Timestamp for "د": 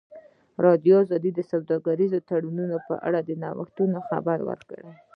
1.37-1.39, 3.23-3.29